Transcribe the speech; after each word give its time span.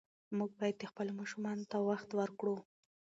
موږ 0.37 0.51
باید 0.59 0.89
خپلو 0.91 1.11
ماشومانو 1.19 1.69
ته 1.71 1.77
وخت 1.89 2.09
ورکړو. 2.19 2.55